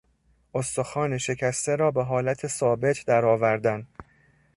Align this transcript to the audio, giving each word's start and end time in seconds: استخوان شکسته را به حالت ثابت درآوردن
استخوان 0.53 1.17
شکسته 1.17 1.75
را 1.75 1.91
به 1.91 2.03
حالت 2.03 2.47
ثابت 2.47 3.05
درآوردن 3.05 3.87